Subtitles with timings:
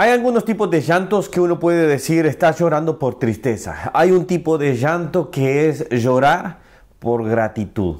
[0.00, 3.90] Hay algunos tipos de llantos que uno puede decir está llorando por tristeza.
[3.92, 6.58] Hay un tipo de llanto que es llorar
[7.00, 7.96] por gratitud.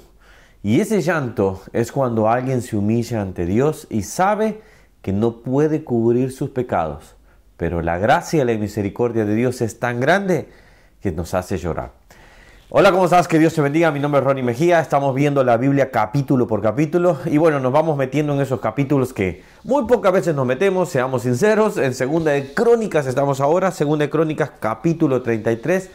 [0.63, 4.61] Y ese llanto es cuando alguien se humilla ante Dios y sabe
[5.03, 7.17] que no puede cubrir sus pecados.
[7.57, 10.49] Pero la gracia y la misericordia de Dios es tan grande
[11.01, 11.98] que nos hace llorar.
[12.71, 13.29] Hola, ¿cómo estás?
[13.29, 13.91] Que Dios te bendiga.
[13.91, 14.79] Mi nombre es Ronnie Mejía.
[14.81, 17.19] Estamos viendo la Biblia capítulo por capítulo.
[17.25, 21.23] Y bueno, nos vamos metiendo en esos capítulos que muy pocas veces nos metemos, seamos
[21.23, 21.79] sinceros.
[21.79, 23.71] En Segunda de Crónicas estamos ahora.
[23.71, 25.89] Segunda de Crónicas capítulo 33.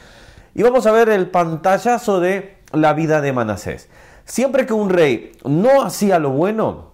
[0.56, 3.88] Y vamos a ver el pantallazo de la vida de Manasés.
[4.26, 6.94] Siempre que un rey no hacía lo bueno,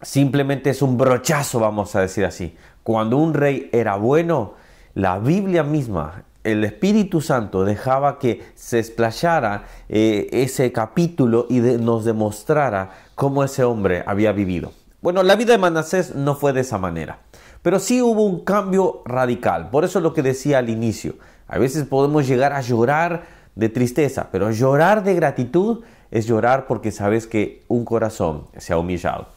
[0.00, 2.56] simplemente es un brochazo, vamos a decir así.
[2.84, 4.54] Cuando un rey era bueno,
[4.94, 12.04] la Biblia misma el Espíritu Santo dejaba que se explayara eh, ese capítulo y nos
[12.04, 14.72] demostrara cómo ese hombre había vivido.
[15.00, 17.20] Bueno, la vida de Manasés no fue de esa manera,
[17.62, 19.70] pero sí hubo un cambio radical.
[19.70, 21.14] Por eso es lo que decía al inicio.
[21.46, 23.22] A veces podemos llegar a llorar
[23.54, 28.78] de tristeza, pero llorar de gratitud es llorar porque sabes que un corazón se ha
[28.78, 29.28] humillado.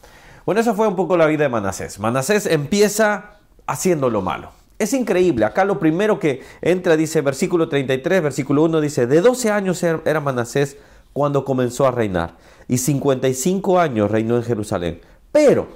[0.46, 2.00] Bueno, esa fue un poco la vida de Manasés.
[2.00, 3.38] Manasés empieza
[3.68, 4.61] haciendo lo malo.
[4.82, 5.46] Es increíble.
[5.46, 10.02] Acá lo primero que entra dice versículo 33, versículo 1 dice, de 12 años er-,
[10.06, 10.76] era Manasés
[11.14, 12.36] cuando comenzó a reinar
[12.68, 15.00] y 55 años reinó en Jerusalén.
[15.32, 15.68] Pero,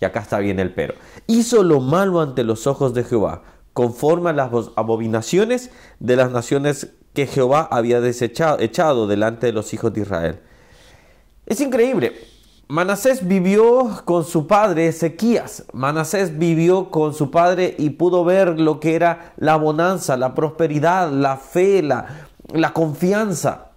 [0.00, 0.94] y acá está bien el pero,
[1.28, 6.94] hizo lo malo ante los ojos de Jehová, conforme a las abominaciones de las naciones
[7.12, 10.40] que Jehová había desechado, echado delante de los hijos de Israel.
[11.46, 12.35] Es increíble.
[12.68, 15.64] Manasés vivió con su padre Ezequías.
[15.72, 21.12] Manasés vivió con su padre y pudo ver lo que era la bonanza, la prosperidad,
[21.12, 23.70] la fe, la, la confianza.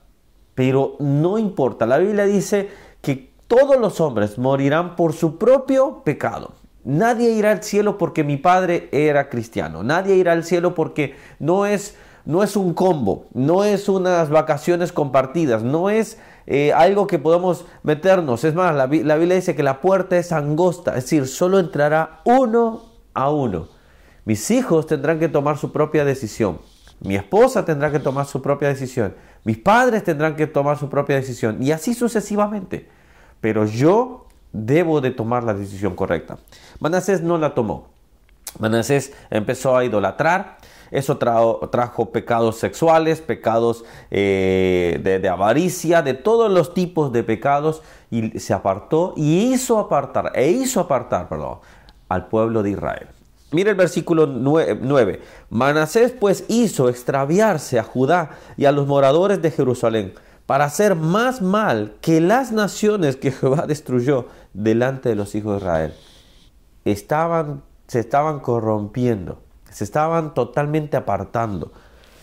[0.56, 2.70] Pero no importa, la Biblia dice
[3.02, 6.54] que todos los hombres morirán por su propio pecado.
[6.84, 9.84] Nadie irá al cielo porque mi padre era cristiano.
[9.84, 14.92] Nadie irá al cielo porque no es, no es un combo, no es unas vacaciones
[14.92, 16.18] compartidas, no es
[16.52, 18.44] eh, algo que podemos meternos.
[18.44, 22.22] Es más, la, la Biblia dice que la puerta es angosta, es decir, solo entrará
[22.26, 22.82] uno
[23.14, 23.68] a uno.
[24.26, 26.60] Mis hijos tendrán que tomar su propia decisión.
[27.02, 29.14] Mi esposa tendrá que tomar su propia decisión.
[29.44, 31.62] Mis padres tendrán que tomar su propia decisión.
[31.62, 32.90] Y así sucesivamente.
[33.42, 36.40] Pero yo debo de tomar la decisión correcta.
[36.80, 37.90] Manasés no la tomó.
[38.58, 40.58] Manasés empezó a idolatrar,
[40.92, 48.40] eso trajo, pecados sexuales, pecados eh, de, avaricia, de todos los tipos de pecados y
[48.40, 51.60] se apartó y hizo apartar, e hizo apartar, perdón,
[52.08, 53.08] al pueblo de Israel.
[53.52, 55.22] Mira el versículo 9.
[55.50, 60.14] Manasés pues hizo extraviarse a Judá y a los moradores de Jerusalén
[60.46, 65.58] para hacer más mal que las naciones que Jehová destruyó delante de los hijos de
[65.60, 65.94] Israel.
[66.86, 69.40] Estaban, se estaban corrompiendo
[69.72, 71.72] se estaban totalmente apartando.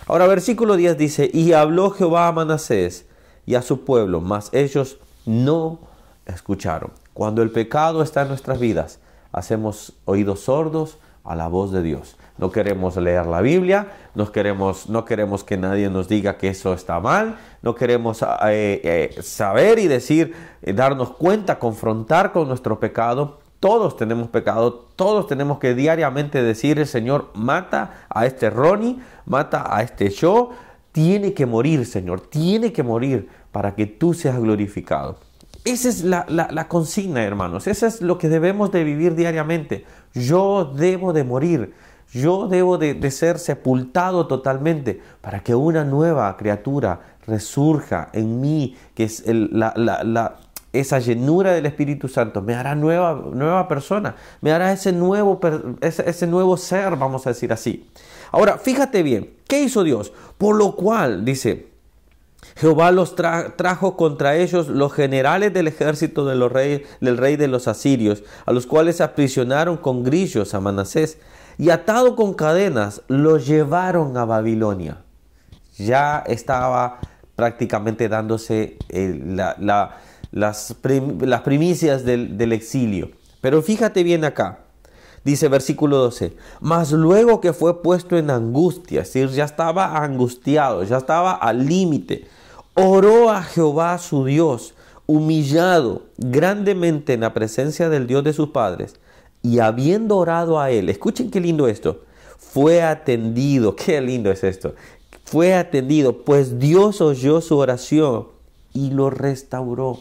[0.07, 3.07] Ahora versículo 10 dice, y habló Jehová a Manasés
[3.45, 5.79] y a su pueblo, mas ellos no
[6.27, 6.93] escucharon.
[7.13, 9.01] Cuando el pecado está en nuestras vidas,
[9.33, 12.17] hacemos oídos sordos a la voz de Dios.
[12.39, 16.73] No queremos leer la Biblia, no queremos, no queremos que nadie nos diga que eso
[16.73, 18.29] está mal, no queremos eh,
[18.85, 25.27] eh, saber y decir, eh, darnos cuenta, confrontar con nuestro pecado, todos tenemos pecado, todos
[25.27, 30.51] tenemos que diariamente decir, el Señor, mata a este Ronnie, mata a este yo,
[30.93, 35.19] tiene que morir, Señor, tiene que morir para que tú seas glorificado.
[35.65, 39.85] Esa es la, consigna, hermanos, eso es lo que debemos de vivir diariamente.
[40.15, 41.75] Yo debo de morir,
[42.13, 49.03] yo debo de, ser sepultado totalmente para que una nueva criatura resurja en mí, que
[49.03, 50.37] es la,
[50.81, 55.41] esa llenura del Espíritu Santo me hará nueva, nueva persona, me hará ese nuevo,
[55.81, 57.89] ese, nuevo ser, vamos a decir así.
[58.33, 60.13] Ahora, fíjate bien, ¿qué hizo Dios?
[60.39, 61.69] Por lo cual, dice,
[62.57, 67.69] Jehová los trajo contra ellos los generales del ejército de los del rey de los
[67.69, 71.19] asirios, a los cuales aprisionaron con grillos a Manasés
[71.59, 74.99] y atado con cadenas, los llevaron a Babilonia.
[75.79, 77.01] Ya estaba
[77.37, 79.99] prácticamente dándose la,
[80.37, 80.75] las,
[81.45, 83.11] primicias del, exilio.
[83.41, 84.61] Pero fíjate bien acá.
[85.25, 90.85] Dice versículo 12, mas luego que fue puesto en angustia, es decir, ya estaba angustiado,
[90.85, 92.29] ya estaba al límite,
[92.75, 94.75] oró a Jehová su Dios,
[95.07, 98.95] humillado grandemente en la presencia del Dios de sus padres,
[99.43, 102.05] y habiendo orado a él, escuchen qué lindo esto,
[102.39, 104.77] fue atendido, qué lindo es esto,
[105.25, 108.29] fue atendido, pues Dios oyó su oración
[108.73, 109.99] y lo restauró.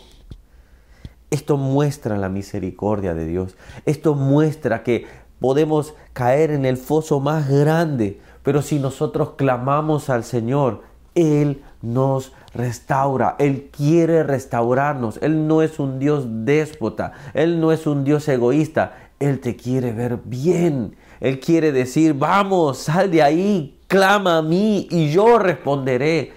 [1.29, 3.55] Esto muestra la misericordia de Dios.
[3.85, 5.05] Esto muestra que
[5.39, 10.83] podemos caer en el foso más grande, pero si nosotros clamamos al Señor,
[11.13, 17.85] Él nos restaura, Él quiere restaurarnos, Él no es un Dios déspota, Él no es
[17.85, 23.79] un Dios egoísta, Él te quiere ver bien, Él quiere decir, vamos, sal de ahí,
[23.87, 26.33] clama a mí y yo responderé,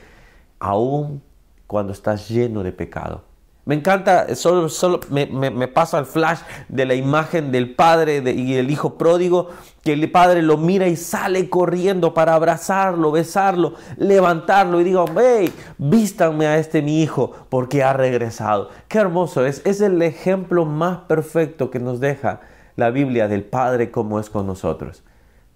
[0.58, 1.22] aún
[1.66, 3.27] cuando estás lleno de pecado.
[3.68, 6.38] Me encanta, solo, solo me, pasa el flash
[6.70, 9.50] de la imagen del padre y el hijo pródigo,
[9.84, 15.52] que el padre lo mira y sale corriendo para abrazarlo, besarlo, levantarlo y digo, hey,
[15.76, 18.70] vístanme a este mi hijo porque ha regresado.
[18.88, 22.40] Qué hermoso es, es el ejemplo más perfecto que nos deja
[22.74, 25.04] la Biblia del Padre como es con nosotros.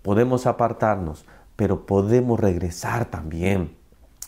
[0.02, 1.24] Podemos apartarnos,
[1.56, 3.81] pero podemos regresar también.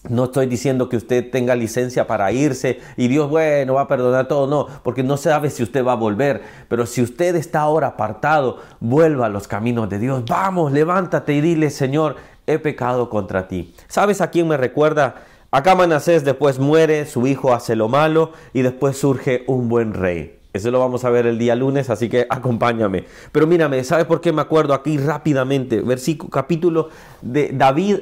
[0.08, 4.28] No estoy diciendo que usted tenga licencia para irse y Dios, bueno, va a perdonar
[4.28, 6.42] todo, no, porque no sabe si usted va a volver.
[6.68, 10.22] Pero si usted está ahora apartado, vuelva a los caminos de Dios.
[10.26, 12.16] Vamos, levántate y dile, Señor,
[12.46, 13.74] he pecado contra ti.
[13.88, 15.14] ¿Sabes a quién me recuerda?
[15.50, 20.44] Acá Manasés después muere, su hijo hace lo malo y después surge un buen rey.
[20.54, 23.06] Eso lo vamos a ver el día lunes, así que acompáñame.
[23.32, 25.80] Pero mírame, ¿sabes por qué me acuerdo aquí rápidamente?
[25.80, 26.90] Versículo, capítulo
[27.22, 27.96] de David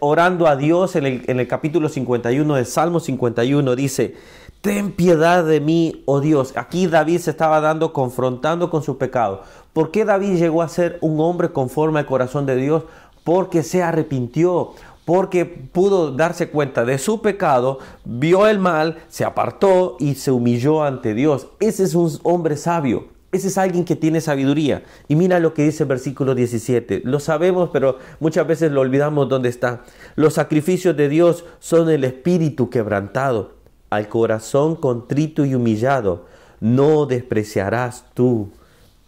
[0.00, 4.16] orando a Dios en el, en el capítulo 51 del Salmo 51 dice,
[4.62, 6.54] ten piedad de mí, oh Dios.
[6.56, 9.42] Aquí David se estaba dando, confrontando con su pecado.
[9.74, 12.84] ¿Por qué David llegó a ser un hombre conforme al corazón de Dios?
[13.22, 14.72] Porque se arrepintió,
[15.08, 20.82] porque pudo darse cuenta de su pecado, vio el mal, se apartó y se humilló
[20.82, 21.46] ante Dios.
[21.60, 23.08] Ese es un hombre sabio.
[23.32, 24.82] Ese es alguien que tiene sabiduría.
[25.08, 27.00] Y mira lo que dice el versículo 17.
[27.06, 29.80] Lo sabemos, pero muchas veces lo olvidamos dónde está.
[30.14, 33.54] Los sacrificios de Dios son el espíritu quebrantado,
[33.88, 36.26] al corazón contrito y humillado.
[36.60, 38.50] No despreciarás tú,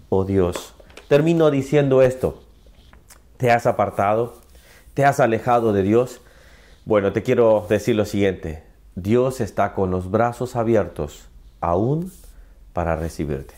[0.08, 0.73] oh Dios.
[1.08, 2.41] Termino diciendo esto.
[3.37, 4.40] ¿Te has apartado?
[5.00, 6.20] ¿Te has alejado de Dios?
[6.85, 8.64] Bueno, te quiero decir lo siguiente.
[8.97, 11.26] Dios está con los brazos abiertos
[11.62, 12.12] aún
[12.75, 13.55] para recibirte.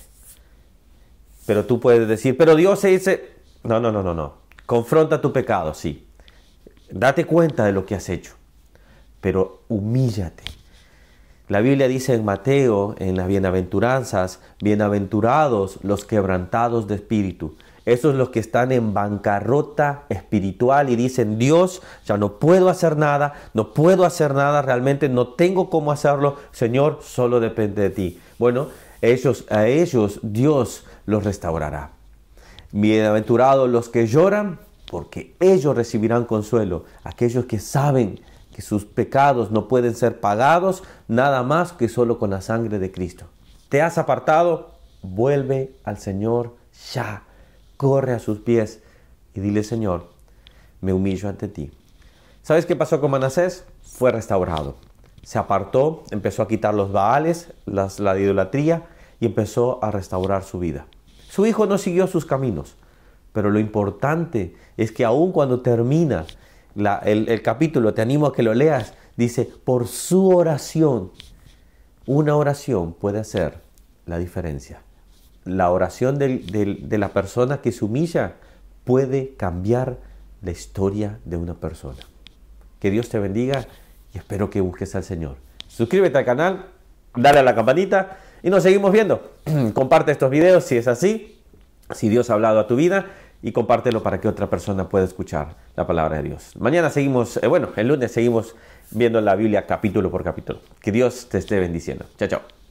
[1.45, 3.31] Pero tú puedes decir, pero Dios se dice,
[3.65, 4.35] no, no, no, no, no.
[4.67, 6.07] Confronta tu pecado, sí.
[6.93, 8.35] Date cuenta de lo que has hecho,
[9.21, 10.45] pero humíllate.
[11.49, 18.31] La Biblia dice en Mateo, en las bienaventuranzas, bienaventurados los quebrantados de espíritu, esos los
[18.31, 24.05] que están en bancarrota espiritual y dicen, Dios, ya no puedo hacer nada, no puedo
[24.05, 28.21] hacer nada, realmente no tengo cómo hacerlo, Señor, solo depende de ti.
[28.39, 28.69] Bueno,
[29.01, 31.91] ellos, a ellos Dios los restaurará.
[32.71, 36.85] Bienaventurados los que lloran, porque ellos recibirán consuelo.
[37.03, 38.21] Aquellos que saben
[38.55, 42.93] que sus pecados no pueden ser pagados nada más que solo con la sangre de
[42.93, 43.27] Cristo.
[43.69, 44.73] ¿Te has apartado?
[45.03, 46.55] Vuelve al Señor
[46.93, 47.25] ya
[47.83, 48.81] corre a sus pies
[49.35, 50.07] y dile, Señor,
[50.81, 51.73] me humillo ante ti.
[52.41, 53.65] ¿Sabes qué pasó con Manasés?
[53.83, 54.77] Fue restaurado.
[55.25, 58.85] Se apartó, empezó a quitar los baales, la idolatría
[59.19, 60.87] y empezó a restaurar su vida.
[61.29, 62.77] Su hijo no siguió sus caminos,
[63.33, 66.25] pero lo importante es que aun cuando termina
[66.77, 71.11] el capítulo, te animo a que lo leas, dice, por su oración,
[72.07, 73.61] una oración puede hacer
[74.07, 74.83] la diferencia
[75.45, 78.35] la oración de la persona que se humilla
[78.85, 79.99] puede cambiar
[80.43, 82.01] la historia de una persona.
[82.81, 83.67] Que Dios te bendiga
[84.13, 85.37] y espero que busques al Señor.
[85.69, 86.67] Suscríbete al canal,
[87.15, 89.33] dale a la campanita y nos seguimos viendo.
[89.75, 91.41] Comparte estos videos si es así,
[91.93, 93.07] si Dios ha hablado a tu vida
[93.43, 96.53] y compártelo para que otra persona pueda escuchar la palabra de Dios.
[96.59, 98.55] Mañana seguimos, eh, bueno, el lunes seguimos
[98.91, 100.61] viendo la Biblia capítulo por capítulo.
[100.81, 102.05] Que Dios te esté bendiciendo.
[102.17, 102.62] Chao, chao.